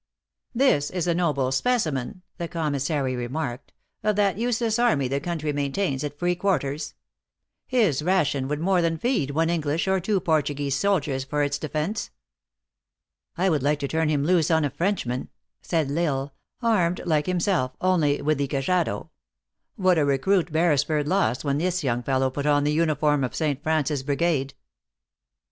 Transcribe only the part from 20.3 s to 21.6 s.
Beresford lost when